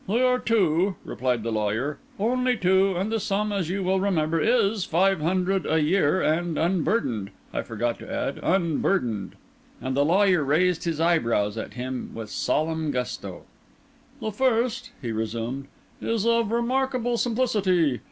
[0.07, 4.39] "They are two," replied the lawyer, "only two; and the sum, as you will remember,
[4.41, 9.35] is five hundred a year—and unburdened, I forgot to add, unburdened."
[9.79, 13.43] And the lawyer raised his eyebrows at him with solemn gusto.
[14.19, 15.67] "The first," he resumed,
[16.01, 17.99] "is of remarkable simplicity.